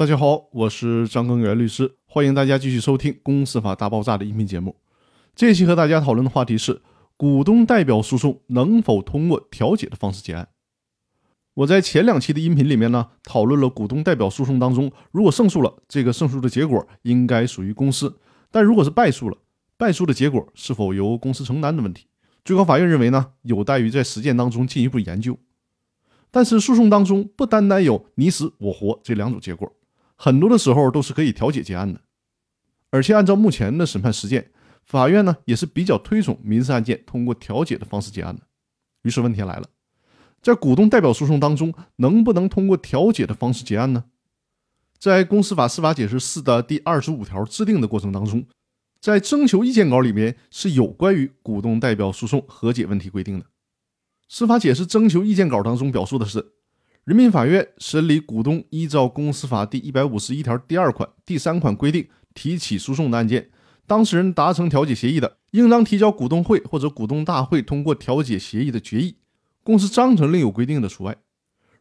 [0.00, 4.74] 大家好，我是张根源律师，欢迎大家继续收听《公司法大爆炸》的音频节目。
[5.36, 6.80] 这期和大家讨论的话题是：
[7.18, 10.48] 股东代表诉讼能否通过调解的方式结案？
[11.52, 18.08] 我在前两期的音频里面呢，讨论了股东代表诉讼当中，如果胜诉了，这个胜诉的结果应该属于公司；
[18.50, 19.36] 但如果是败诉了，
[19.76, 22.06] 败诉的结果是否由公司承担的问题。
[22.42, 25.36] 最高法院认为呢，有待于在实践当中进一步研究。
[26.30, 29.70] 但是诉讼当中不单单有你死我活这两种结果。
[30.22, 31.98] 很多的时候都是可以调解结案的，
[32.90, 34.50] 而且按照目前的审判实践，
[34.84, 38.42] 法院呢也是比较推崇民事案件通过调解的方式结案的。
[39.00, 39.66] 于是问题来了，
[40.42, 44.04] 在股东代表诉讼当中，能不能通过调解的方式结案呢？
[44.98, 48.44] 在公司法司法解释四的第二十五条制定的过程当中，
[49.00, 53.46] 在征求意见稿里面是有关于股东代表诉讼和解问题规定的。
[54.28, 56.59] 司法解释征求意见稿当中表述的是。
[57.04, 63.48] 人民法院审理股东依照公司法第一百五十一条第二款、第三款规定提起诉讼的案件，
[63.86, 69.16] 当事人达成调解协议的，应当提交股东会或者股东大会通过调解协议的决议。
[69.62, 71.16] 公司章程另有规定的除外。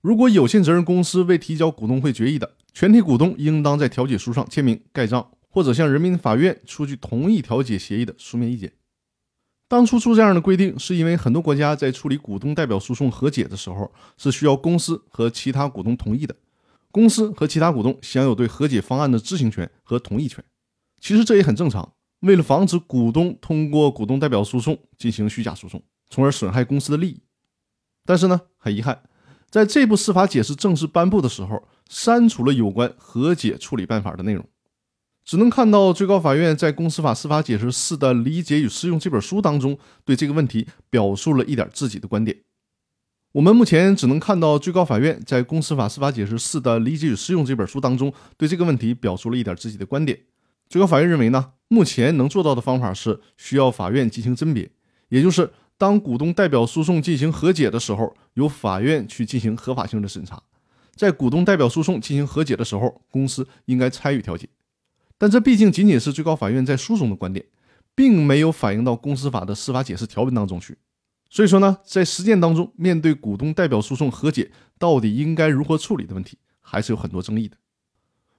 [0.00, 8.72] 如果有限责任公司未提交股东会决议的，全体股东应当在调解书上签名盖章，或者向人民法院出具同意调解协议的书面意见。
[9.68, 16.34] 当初出这样的规定，是因为很多国家在处理股东代表诉讼和解的时候，是需要公司和其他股东同意的。
[16.90, 20.42] 公司和其他股东享有对和解方案的知情权和同意权。
[21.00, 27.20] 其实这也很正常，为了防止股东通过股东代表诉讼进行虚假诉讼，从而损害公司的利益。
[28.06, 29.02] 但是呢，很遗憾，
[29.50, 34.42] 在这部司法解释正式颁布的时候，删除了有关和解处理办法的内容。
[35.28, 42.34] 只能看到最高法院在《公司法司法解释四》的理解与适用这本书当中，对这个问题表述了一点自己的观点。
[43.32, 50.18] 我们目前只能看到最高法院在《公司法司法解释四》的理解与适用这本书当中，对这个问题表述了一点自己的观点。
[50.66, 54.70] 最高法院认为呢，目前能做到的方法是需要法院进行甄别，
[55.10, 60.38] 也就是当股东代表诉讼进行和解的时候，由法院去进行合法性的审查；
[60.96, 64.48] 在股东代表诉讼进行和解的时候，公司应该参与调解。
[65.18, 67.44] 但这毕竟仅仅是最高法院在书中的观点，
[67.94, 70.78] 并没有反映到公司法的司法解释条文当中去。
[71.28, 77.56] 所以说呢，在实践当中，面对股东代表诉讼和解，到底应该如何处理的问题，还是有很多争议的。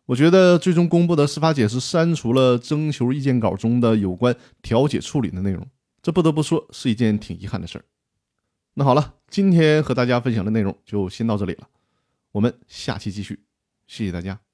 [0.05, 5.67] 我觉得最终公布的司法解释删除了征求意见稿中的有关调解处理的内容，
[6.01, 7.85] 这不得不说是一件挺遗憾的事儿。
[8.73, 11.67] 那好了，今天和大家分享的内容就先到这里了，
[12.31, 13.43] 我们下期继续，
[13.85, 14.48] 谢谢大家。